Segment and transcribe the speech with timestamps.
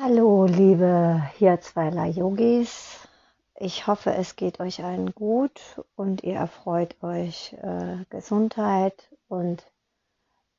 [0.00, 3.08] Hallo, liebe Hirzweiler Yogis.
[3.56, 5.60] Ich hoffe, es geht euch allen gut
[5.96, 9.66] und ihr erfreut euch äh, Gesundheit und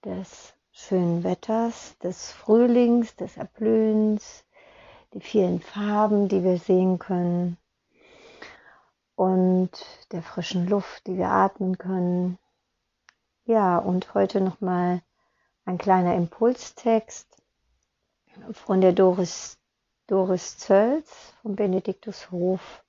[0.04, 4.44] des schönen Wetters, des Frühlings, des Erblühens,
[5.14, 7.56] die vielen Farben, die wir sehen können
[9.16, 9.72] und
[10.12, 12.38] der frischen Luft, die wir atmen können.
[13.46, 15.02] Ja, und heute nochmal
[15.64, 17.29] ein kleiner Impulstext
[18.52, 19.58] von der Doris,
[20.08, 22.84] Doris Zölz vom Benediktushof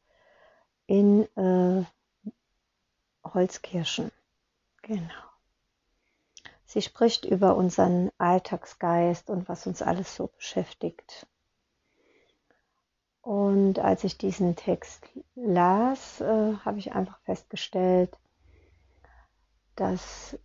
[0.87, 1.85] in äh,
[3.25, 4.11] Holzkirchen.
[4.83, 5.31] Genau.
[6.65, 11.27] Sie spricht über unseren Alltagsgeist und was uns alles so beschäftigt.
[13.23, 18.17] Und als ich diesen Text las, äh, habe ich einfach festgestellt,
[19.77, 20.39] dass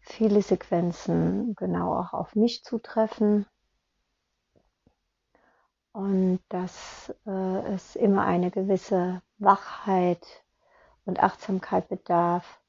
[0.00, 3.46] viele Sequenzen genau auch auf mich zutreffen
[5.92, 10.24] und dass äh, es immer eine gewisse Wachheit
[11.04, 12.60] und Achtsamkeit bedarf,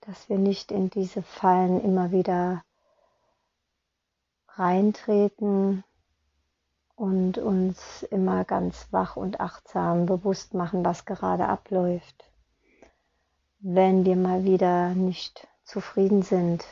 [0.00, 2.64] dass wir nicht in diese Fallen immer wieder
[4.48, 5.84] reintreten
[6.94, 12.30] und uns immer ganz wach und achtsam bewusst machen, was gerade abläuft.
[13.58, 16.64] Wenn wir mal wieder nicht zufrieden sind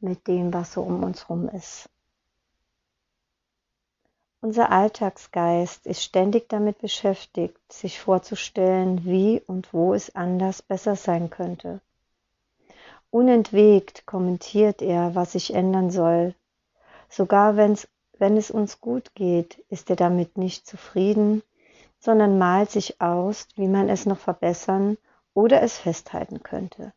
[0.00, 1.88] mit dem, was so um uns herum ist.
[4.42, 11.28] Unser Alltagsgeist ist ständig damit beschäftigt, sich vorzustellen, wie und wo es anders besser sein
[11.28, 11.82] könnte.
[13.10, 16.34] Unentwegt kommentiert er, was sich ändern soll.
[17.10, 17.86] Sogar wenn's,
[18.18, 21.42] wenn es uns gut geht, ist er damit nicht zufrieden,
[21.98, 24.96] sondern malt sich aus, wie man es noch verbessern
[25.34, 26.94] oder es festhalten könnte.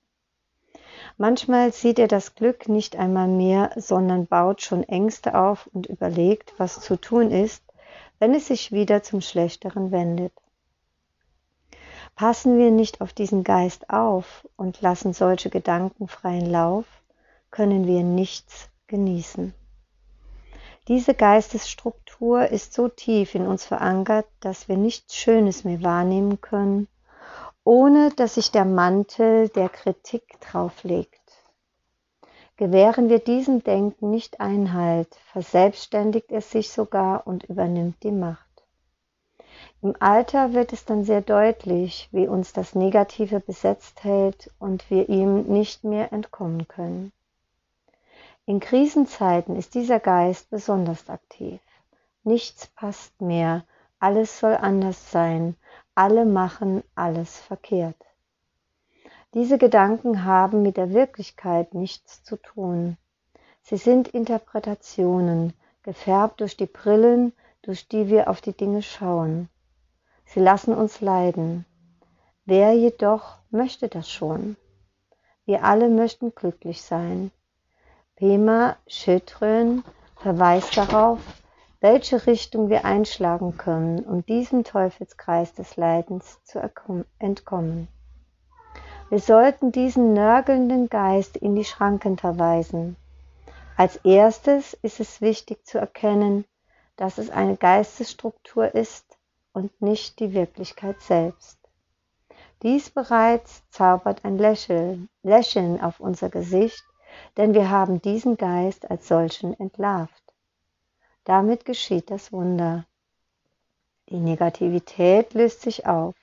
[1.18, 6.54] Manchmal sieht er das Glück nicht einmal mehr, sondern baut schon Ängste auf und überlegt,
[6.58, 7.64] was zu tun ist,
[8.20, 10.34] wenn es sich wieder zum Schlechteren wendet.
[12.16, 16.86] Passen wir nicht auf diesen Geist auf und lassen solche Gedanken freien Lauf,
[17.52, 19.54] können wir nichts genießen.
[20.88, 26.88] Diese Geistesstruktur ist so tief in uns verankert, dass wir nichts Schönes mehr wahrnehmen können,
[27.64, 31.20] ohne dass sich der Mantel der Kritik drauflegt.
[32.58, 38.46] Gewähren wir diesem Denken nicht Einhalt, verselbstständigt es sich sogar und übernimmt die Macht.
[39.82, 45.10] Im Alter wird es dann sehr deutlich, wie uns das Negative besetzt hält und wir
[45.10, 47.12] ihm nicht mehr entkommen können.
[48.46, 51.60] In Krisenzeiten ist dieser Geist besonders aktiv.
[52.24, 53.66] Nichts passt mehr,
[54.00, 55.56] alles soll anders sein,
[55.96, 57.98] alle machen alles verkehrt.
[59.34, 62.98] Diese Gedanken haben mit der Wirklichkeit nichts zu tun.
[63.62, 69.50] Sie sind Interpretationen, gefärbt durch die Brillen, durch die wir auf die Dinge schauen.
[70.26, 71.66] Sie lassen uns leiden.
[72.46, 74.58] Wer jedoch möchte das schon?
[75.46, 77.32] Wir alle möchten glücklich sein.
[78.16, 79.84] Pema Schütrön
[80.16, 81.20] verweist darauf,
[81.84, 86.62] welche Richtung wir einschlagen können, um diesem Teufelskreis des Leidens zu
[87.20, 87.90] entkommen.
[89.10, 92.96] Wir sollten diesen nörgelnden Geist in die Schranken verweisen.
[93.76, 96.46] Als erstes ist es wichtig zu erkennen,
[96.96, 99.18] dass es eine Geistesstruktur ist
[99.52, 101.60] und nicht die Wirklichkeit selbst.
[102.62, 106.86] Dies bereits zaubert ein Lächeln, Lächeln auf unser Gesicht,
[107.36, 110.23] denn wir haben diesen Geist als solchen entlarvt.
[111.26, 112.86] Damit geschieht das Wunder.
[114.10, 116.16] Die Negativität löst sich auf.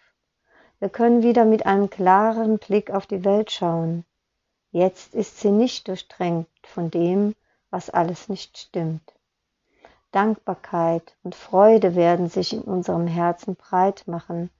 [0.78, 4.04] Wir können wieder mit einem klaren Blick auf die Welt schauen.
[4.72, 7.34] Jetzt ist sie nicht durchdrängt von dem,
[7.70, 9.14] was alles nicht stimmt.
[10.12, 14.50] Dankbarkeit und Freude werden sich in unserem Herzen breit machen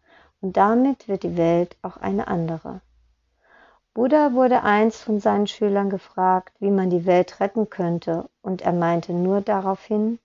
[0.40, 2.80] und damit wird die Welt auch eine andere.
[3.92, 8.72] Buddha wurde einst von seinen Schülern gefragt, wie man die Welt retten könnte, und er
[8.72, 10.18] meinte nur darauf hin,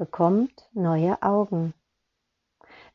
[0.00, 1.74] bekommt neue Augen.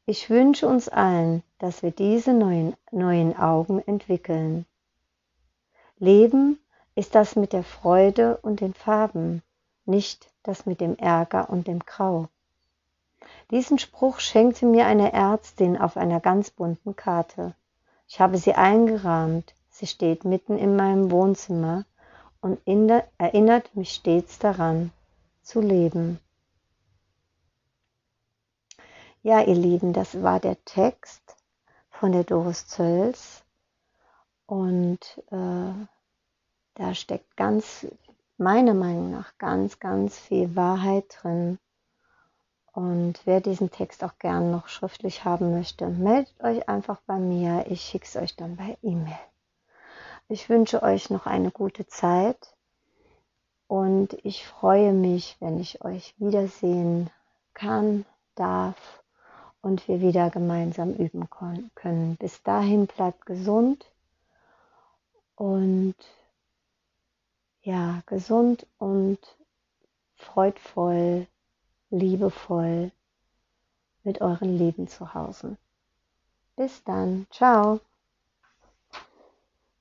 [0.07, 4.65] Ich wünsche uns allen, dass wir diese neuen, neuen Augen entwickeln.
[5.99, 6.57] Leben
[6.95, 9.43] ist das mit der Freude und den Farben,
[9.85, 12.27] nicht das mit dem Ärger und dem Grau.
[13.51, 17.53] Diesen Spruch schenkte mir eine Ärztin auf einer ganz bunten Karte.
[18.07, 21.85] Ich habe sie eingerahmt, sie steht mitten in meinem Wohnzimmer
[22.41, 22.57] und
[23.19, 24.89] erinnert mich stets daran,
[25.43, 26.19] zu leben.
[29.25, 31.35] Ja, ihr Lieben, das war der Text
[31.89, 33.43] von der Doris Zölz.
[34.45, 34.99] Und
[35.31, 35.87] äh,
[36.75, 37.87] da steckt ganz,
[38.37, 41.57] meiner Meinung nach, ganz, ganz viel Wahrheit drin.
[42.71, 47.65] Und wer diesen Text auch gern noch schriftlich haben möchte, meldet euch einfach bei mir.
[47.67, 49.17] Ich schicke es euch dann bei E-Mail.
[50.27, 52.55] Ich wünsche euch noch eine gute Zeit
[53.65, 57.09] und ich freue mich, wenn ich euch wiedersehen
[57.55, 58.05] kann,
[58.35, 59.01] darf
[59.65, 61.27] und wir wieder gemeinsam üben
[61.73, 62.17] können.
[62.17, 63.91] Bis dahin bleibt gesund
[65.35, 65.95] und
[67.63, 69.17] ja, gesund und
[70.13, 71.25] freudvoll
[71.89, 72.91] liebevoll
[74.03, 75.57] mit euren Lieben zu Hause.
[76.55, 77.25] Bis dann.
[77.31, 77.79] Ciao.